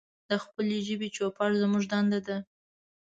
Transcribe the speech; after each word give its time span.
د 0.29 0.31
خپلې 0.43 0.77
ژبې 0.87 1.07
چوپړ 1.15 1.49
زمونږ 1.61 1.83
دنده 1.91 2.19
ده. 2.27 2.37